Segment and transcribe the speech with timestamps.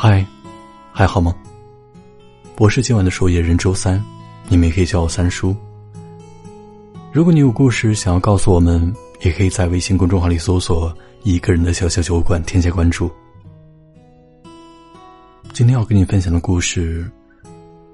[0.00, 0.24] 嗨，
[0.92, 1.34] 还好吗？
[2.56, 4.00] 我是今晚的守夜人周三，
[4.46, 5.56] 你们也可以叫我三叔。
[7.12, 13.10] 如果你有故事想要告诉我们，也可以在微信公众号里搜索“一个人的小小酒馆”，添加关注。
[15.52, 17.10] 今天要跟你分享的故事，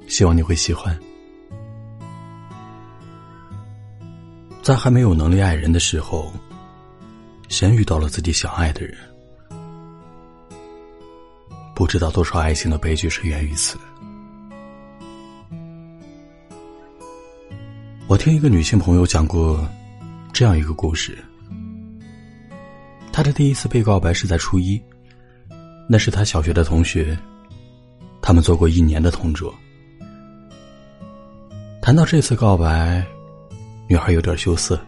[0.07, 0.95] 希望你会喜欢。
[4.61, 6.31] 在还没有能力爱人的时候，
[7.49, 8.95] 先遇到了自己想爱的人，
[11.85, 13.77] 不知道多少爱情的悲剧是源于此。
[18.07, 19.69] 我听一个女性朋友讲过
[20.33, 21.23] 这样一个故事：
[23.13, 24.83] 她的第一次被告白是在初一，
[25.87, 27.15] 那是她小学的同学，
[28.23, 29.55] 他们做过一年的同桌。
[31.83, 33.05] 谈到这次告白。
[33.91, 34.81] 女孩有点羞涩，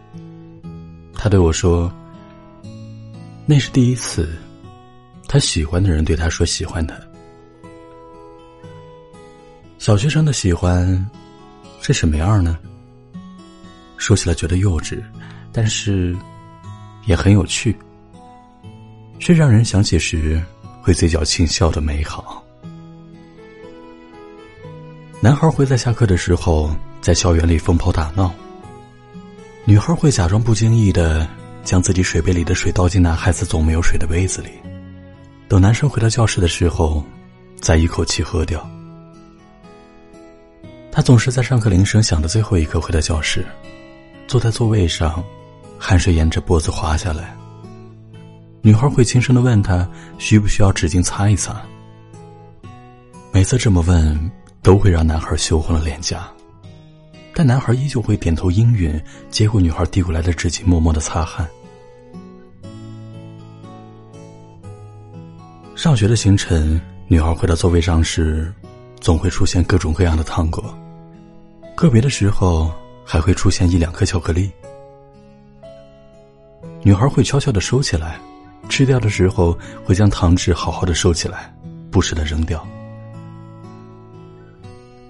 [1.13, 1.93] 她对我说
[3.45, 4.35] ：“那是第一次，
[5.27, 6.95] 他喜欢的人对他说喜欢他。
[9.77, 11.09] 小学生的喜欢
[11.81, 12.57] 是什么样呢？
[13.97, 15.01] 说起来觉得幼稚，
[15.51, 16.15] 但是
[17.05, 17.77] 也很有趣，
[19.19, 20.41] 是让人想起时
[20.81, 22.43] 会嘴角轻笑的美好。
[25.19, 28.33] 男孩会在下课的时候在校园里疯跑打闹。”
[29.65, 31.27] 女孩会假装不经意的
[31.63, 34.49] 将自己水杯里的水倒进男孩子总没有水的杯子里，
[35.49, 37.01] 等男生回到教室的时候，
[37.61, 38.69] 再一口气喝掉。
[40.91, 43.45] 他总是在上课铃声响的最后一刻回到教室，
[44.27, 45.23] 坐在座位上，
[45.79, 47.33] 汗水沿着脖子滑下来。
[48.61, 49.87] 女孩会轻声的问他
[50.17, 51.61] 需不需要纸巾擦一擦。
[53.31, 54.31] 每次这么问，
[54.61, 56.27] 都会让男孩羞红了脸颊。
[57.33, 61.47] 但男孩依旧会点头应允，接过女孩递过来的纸巾，默默的擦汗。
[65.77, 68.51] 上学的行程，女孩回到座位上时，
[68.99, 70.75] 总会出现各种各样的糖果，
[71.75, 72.73] 个别的时候
[73.05, 74.51] 还会出现一两颗巧克力。
[76.81, 78.19] 女孩会悄悄的收起来，
[78.67, 81.55] 吃掉的时候会将糖纸好好的收起来，
[81.91, 82.67] 不舍得扔掉。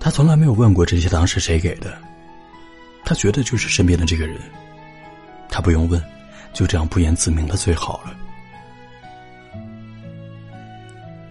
[0.01, 1.97] 她从来没有问过这些糖是谁给的。
[3.05, 4.37] 他觉得就是身边的这个人，
[5.47, 6.03] 他不用问，
[6.51, 8.13] 就这样不言自明的最好了。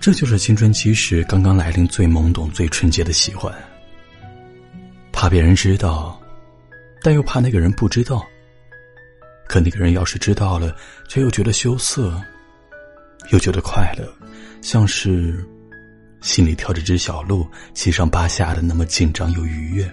[0.06, 3.53] 这就是青春期时刚刚来临最懵懂、最纯洁的喜欢。
[5.11, 6.17] 怕别人知道，
[7.03, 8.25] 但又怕那个人不知道。
[9.49, 10.72] 可那个人要是知道了，
[11.09, 12.22] 却又觉得羞涩，
[13.33, 14.09] 又觉得快乐，
[14.62, 15.44] 像是
[16.21, 17.44] 心里跳着只小鹿，
[17.75, 19.93] 七上八下的那么紧张又愉悦。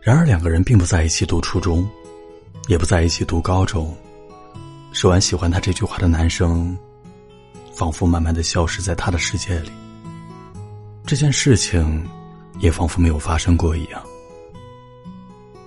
[0.00, 1.84] 然而，两个人并不在一起读初中，
[2.68, 3.92] 也不在一起读高中。
[4.92, 6.78] 说完喜欢他这句话的男生，
[7.76, 9.70] 仿佛慢慢的消失在他的世界里。
[11.04, 12.06] 这件事情，
[12.60, 14.02] 也仿佛没有发生过一样。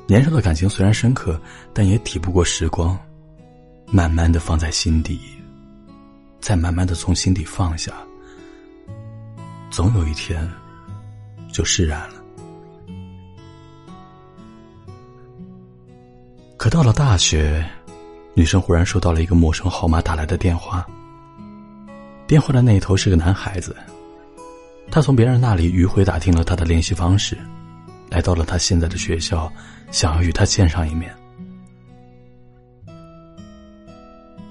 [0.08, 1.40] 年少的感情虽然深刻，
[1.74, 2.98] 但也抵不过时光，
[3.92, 5.20] 慢慢的放在心底，
[6.40, 7.92] 再慢慢的从心底放下，
[9.70, 10.50] 总有一天，
[11.52, 12.24] 就释然了。
[16.56, 17.64] 可到了大学，
[18.34, 20.88] 女生忽然收到了一个陌生号码打来的电话。
[22.28, 23.74] 电话的那一头是个男孩子，
[24.92, 27.38] 他从别人那里迂回打听了他的联系方式，
[28.10, 29.52] 来到了他现在的学校，
[29.92, 31.10] 想要与他见上一面。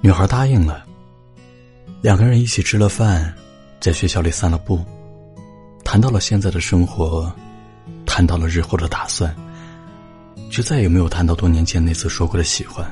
[0.00, 0.86] 女孩答应了，
[2.00, 3.34] 两个人一起吃了饭，
[3.78, 4.82] 在学校里散了步，
[5.84, 7.30] 谈到了现在的生活，
[8.06, 9.34] 谈到了日后的打算。
[10.48, 12.88] 却再也没有谈到多年前那次说过的喜欢。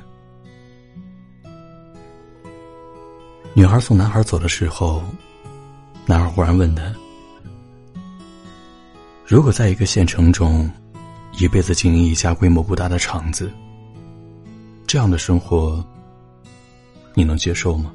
[3.57, 5.01] 女孩送男孩走的时候，
[6.07, 6.93] 男孩忽然问他
[9.25, 10.69] ：“如果在一个县城中，
[11.39, 13.49] 一辈子经营一家规模不大的厂子，
[14.89, 15.85] 这样的生活，
[17.15, 17.93] 你能接受吗？”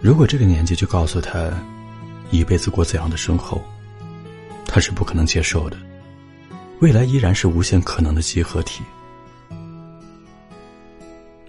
[0.00, 1.52] 如果这个年纪就告诉他。”
[2.32, 3.60] 一辈子过怎样的生活，
[4.64, 5.76] 他是不可能接受的。
[6.78, 8.84] 未来依然是无限可能的集合体。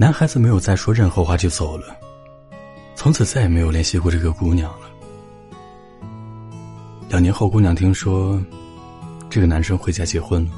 [0.01, 1.95] 男孩子没有再说任何话就走了，
[2.95, 4.89] 从此再也没有联系过这个姑娘了。
[7.07, 8.42] 两年后，姑娘听说
[9.30, 10.51] 这个男生回家结婚了。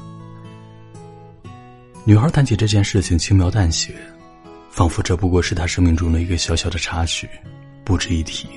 [2.04, 3.94] 女孩谈起这件事情，轻描淡写，
[4.70, 7.28] 仿佛这不过是她生命中的一个小小的插曲，
[7.84, 8.48] 不值一提。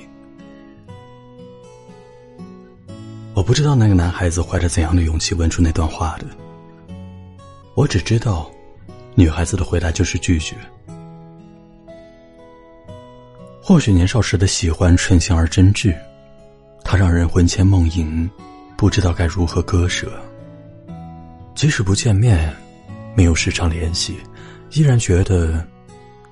[3.34, 6.24] 我不知道那个男孩子怀着怎样的勇气问出那段话的。
[7.74, 8.50] 我只知道，
[9.18, 10.54] 女孩子的回答就是拒绝。
[13.60, 15.92] 或许年少时的喜欢纯情而真挚，
[16.84, 18.30] 它让人魂牵梦萦，
[18.76, 20.08] 不知道该如何割舍。
[21.56, 22.54] 即使不见面，
[23.16, 24.16] 没有时常联系，
[24.70, 25.66] 依然觉得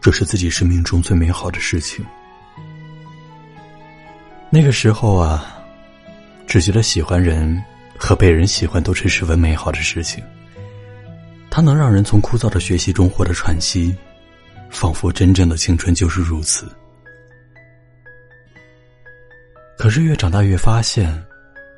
[0.01, 2.07] 这是自己生命中最美好的事情。
[4.49, 5.61] 那个时候啊，
[6.47, 7.61] 只觉得喜欢人
[7.99, 10.23] 和被人喜欢都是十分美好的事情。
[11.57, 13.97] 它能让人从枯燥的学习中获得喘息，
[14.69, 16.67] 仿佛真正的青春就是如此。
[19.79, 21.11] 可是越长大越发现，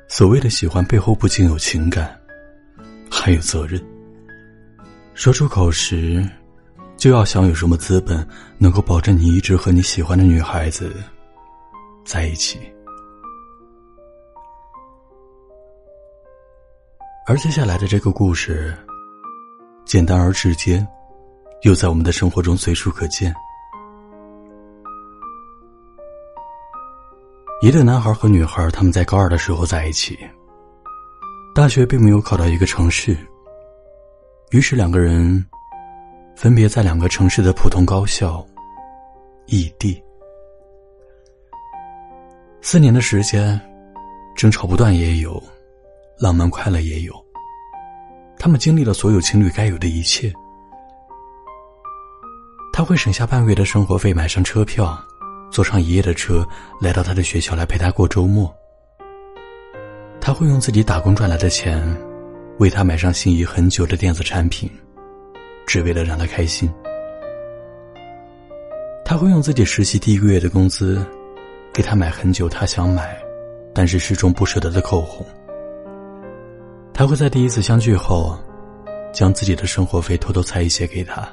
[0.09, 2.19] 所谓的喜欢背后不仅有情感，
[3.09, 3.81] 还有责任。
[5.13, 6.29] 说出口时，
[6.97, 8.27] 就要想有什么资本
[8.57, 10.93] 能够保证你一直和你喜欢的女孩子。
[12.03, 12.59] 在一起，
[17.25, 18.75] 而接下来的这个故事，
[19.89, 20.85] 简单而直接，
[21.63, 23.33] 又在我们的生活中随处可见。
[27.59, 30.15] 一对男孩和女孩，他们在高二的时候在一起。
[31.55, 33.17] 大学并没有考到一个城市，
[34.51, 35.43] 于是两个人
[36.35, 38.45] 分别在两个城市的普通高校
[39.47, 39.99] 异地。
[42.61, 43.59] 四年的时间，
[44.35, 45.41] 争吵不断也有，
[46.19, 47.28] 浪漫快乐也有。
[48.49, 50.33] 他们经历了所有情侣该有的一切。
[52.73, 54.99] 他会省下半个月的生活费买上车票，
[55.51, 56.43] 坐上一夜的车
[56.81, 58.51] 来到他的学校来陪他过周末。
[60.19, 61.79] 他会用自己打工赚来的钱，
[62.57, 64.67] 为他买上心仪很久的电子产品，
[65.67, 66.67] 只为了让他开心。
[69.05, 71.05] 他会用自己实习第一个月的工资。
[71.71, 73.15] 给他买很久他想买，
[73.75, 75.23] 但是始终不舍得的口红。
[76.99, 78.37] 他会在第一次相聚后，
[79.13, 81.25] 将自己的生活费偷偷塞一些给他，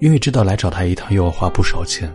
[0.00, 2.10] 因为知道来找他一趟又要花不少钱。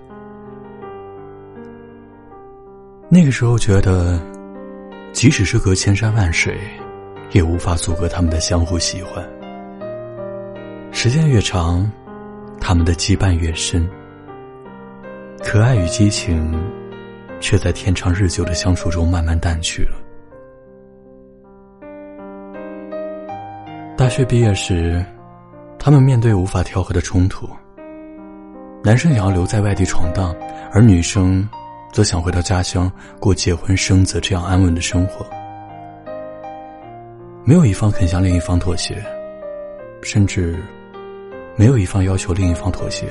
[3.10, 4.20] 那个时候觉得，
[5.14, 6.58] 即使是隔千山万水，
[7.32, 9.24] 也无法阻隔他们的相互喜欢。
[10.92, 11.88] 时间越长，
[12.60, 13.88] 他们的羁绊越深，
[15.44, 16.52] 可爱与激情。
[17.40, 20.07] 却在天长日久的相处中慢慢淡去了。
[23.98, 25.04] 大学毕业时，
[25.80, 27.50] 他们面对无法调和的冲突。
[28.84, 30.36] 男生想要留在外地闯荡，
[30.72, 31.50] 而女生
[31.92, 35.26] 则想回到家乡过结婚生子这样安稳的生活。
[37.44, 39.04] 没有一方肯向另一方妥协，
[40.04, 40.64] 甚至
[41.56, 43.08] 没有一方要求另一方妥协。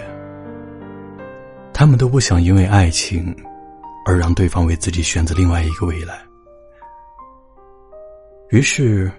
[1.73, 3.35] 他们都不想因为爱情。
[4.09, 6.17] 而让对方为自己选择另外一个未来。
[8.51, 9.11] 于是，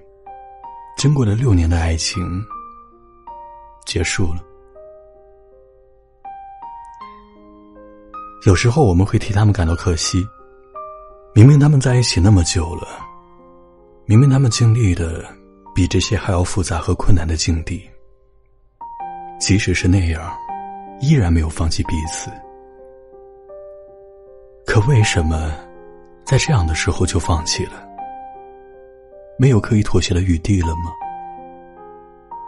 [0.98, 2.44] 经过了六年的爱情，
[3.86, 4.44] 结束了。
[8.48, 10.26] 有时候我们会替他们感到可惜，
[11.36, 12.88] 明明他们在一起那么久了，
[14.06, 15.24] 明明他们经历的
[15.76, 17.88] 比这些还要复杂和困难的境地，
[19.40, 20.36] 即使是那样，
[21.00, 22.32] 依然没有放弃彼此。
[24.66, 25.54] 可为什么，
[26.26, 27.87] 在这样的时候就放弃了？
[29.38, 30.92] 没有可以妥协的余地了吗？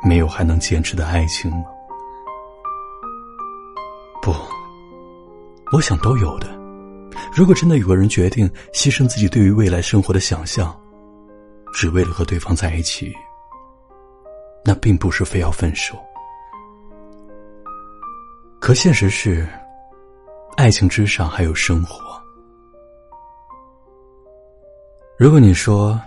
[0.03, 1.65] 没有还能坚持的爱情吗？
[4.21, 4.33] 不，
[5.71, 6.47] 我想都有的。
[7.33, 10.75] 如果真的有个人决定牺牲自己对于未来生活的想象，
[11.73, 13.13] 只为了和对方在一起，
[14.65, 15.97] 那并不是非要分手。
[18.59, 19.47] 可现实是。
[20.57, 22.21] 爱情之上还有生活。
[25.17, 25.97] 如果你说，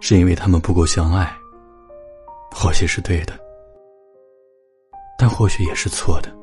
[0.00, 1.30] 是因为他们不够相爱，
[2.50, 3.38] 或许是对的，
[5.18, 6.34] 但或许也是错的。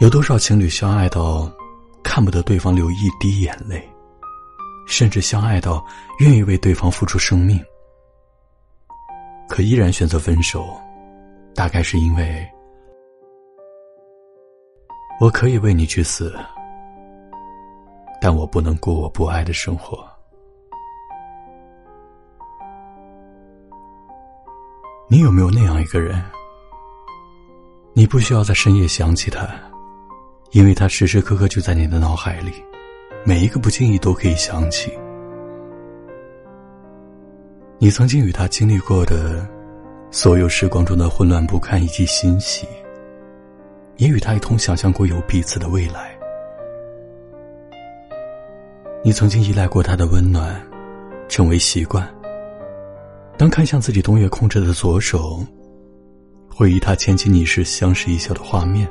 [0.00, 1.50] 有多少情侣相爱到
[2.02, 3.86] 看不得对方流一滴眼泪，
[4.86, 5.84] 甚至相爱到
[6.20, 7.62] 愿意为对方付出生命，
[9.48, 10.80] 可依然选择分手，
[11.54, 12.48] 大概是因为。
[15.20, 16.34] 我可以为你去死，
[18.22, 20.09] 但我不能过我不爱的生活。
[25.12, 26.22] 你有没有那样一个人？
[27.94, 29.44] 你不需要在深夜想起他，
[30.52, 32.52] 因为他时时刻刻就在你的脑海里，
[33.24, 34.96] 每一个不经意都可以想起。
[37.78, 39.44] 你曾经与他经历过的
[40.12, 42.64] 所有时光中的混乱不堪以及欣喜。
[43.96, 46.16] 也与他一同想象过有彼此的未来。
[49.02, 50.64] 你曾经依赖过他的温暖，
[51.28, 52.08] 成为习惯。
[53.40, 55.42] 当看向自己冬月控制的左手，
[56.46, 58.86] 回忆他牵起你时相视一笑的画面。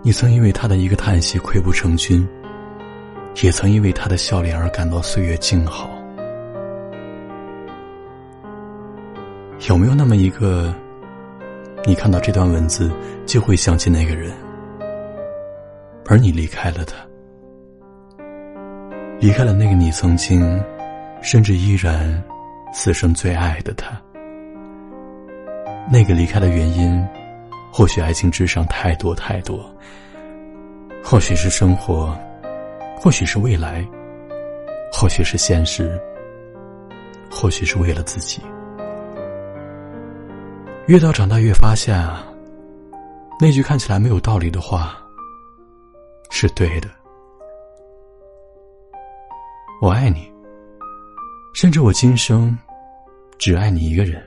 [0.00, 2.24] 你曾因为他的一个叹息溃不成军，
[3.42, 5.90] 也曾因为他的笑脸而感到岁月静好。
[9.68, 10.72] 有没有那么一个，
[11.84, 12.92] 你看到这段文字
[13.26, 14.32] 就会想起那个人，
[16.06, 16.94] 而你离开了他，
[19.18, 20.40] 离开了那个你曾经，
[21.20, 22.22] 甚至依然
[22.72, 24.00] 此生最爱的他。
[25.90, 27.06] 那个离开的原因，
[27.72, 29.74] 或许爱情之上太多太多，
[31.02, 32.14] 或许是生活，
[32.96, 33.86] 或许是未来，
[34.92, 35.98] 或许是现实，
[37.30, 38.42] 或许是为了自己。
[40.86, 42.26] 越到长大，越发现啊，
[43.40, 44.96] 那句看起来没有道理的话，
[46.30, 46.88] 是对的。
[49.80, 50.30] 我爱你，
[51.60, 52.56] 甚至我今生
[53.36, 54.24] 只爱你一个人。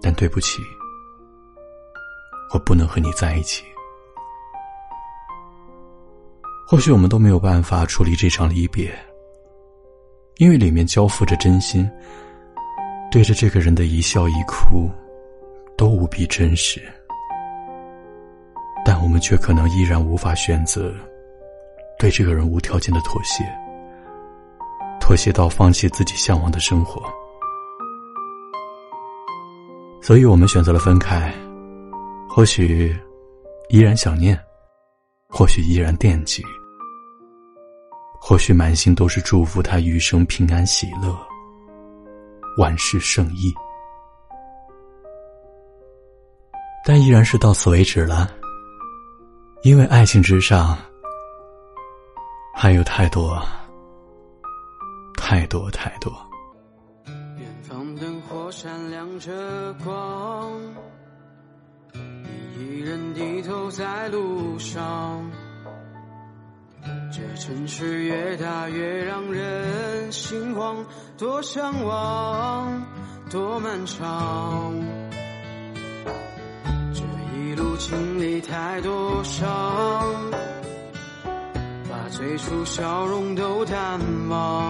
[0.00, 0.62] 但对不起，
[2.54, 3.62] 我不能和你在一起。
[6.66, 8.90] 或许我们都没有办法处理这场离别，
[10.38, 11.86] 因为里面交付着真心。
[13.10, 14.90] 对着这个人的一笑一哭，
[15.76, 16.80] 都无比真实，
[18.86, 20.94] 但我们却可能依然无法选择
[21.98, 23.44] 对这个人无条件的妥协，
[25.10, 27.02] 妥协到放弃自己向往的生活。
[30.00, 31.34] 所以我们选择了分开，
[32.28, 32.96] 或许
[33.70, 34.40] 依然想念，
[35.28, 36.44] 或许依然惦记，
[38.20, 41.12] 或许满心都是祝福他余生平安喜乐。
[42.56, 43.52] 万事胜意，
[46.86, 48.30] 但依然是到此为止了。
[49.64, 50.78] 因为爱情之上，
[52.54, 53.44] 还有太多、
[55.30, 56.12] 太多、太多。
[57.06, 60.50] 远方灯火闪亮着光，
[61.94, 65.24] 你一人低头在路上。
[67.12, 70.84] 这城市越大越让人心慌，
[71.16, 72.84] 多向往，
[73.30, 74.74] 多漫长。
[76.92, 77.04] 这
[77.38, 79.48] 一路经历太多伤，
[81.88, 84.69] 把最初笑容都淡忘。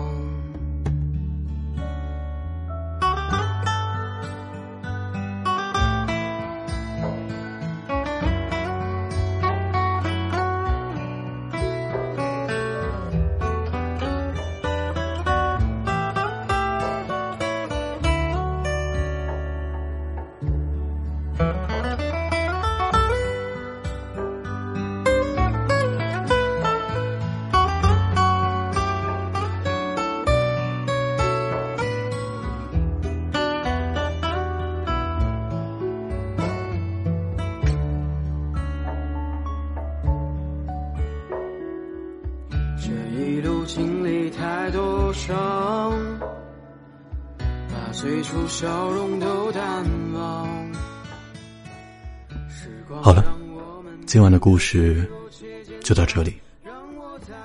[43.65, 46.19] 经历太多伤，
[47.39, 50.71] 把最初笑容都淡忘。
[53.01, 53.23] 好了，
[54.05, 55.09] 今晚的故事
[55.81, 56.37] 就到这里。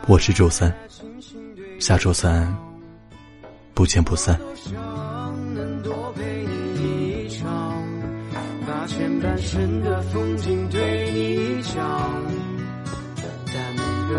[0.09, 0.75] 我是周三，
[1.79, 2.53] 下周三
[3.73, 4.37] 不见不散。
[5.55, 7.75] 能多陪你一场
[8.67, 10.66] 把前半生的风景